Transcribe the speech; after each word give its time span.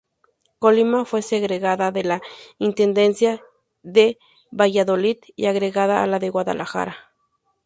Colima 0.57 1.05
fue 1.05 1.21
segregada 1.21 1.91
de 1.91 2.03
la 2.03 2.21
Intendencia 2.57 3.39
de 3.83 4.17
Valladolid 4.49 5.17
y 5.35 5.45
agregada 5.45 6.01
a 6.01 6.07
la 6.07 6.17
de 6.17 6.31
Guadalajara. 6.31 7.11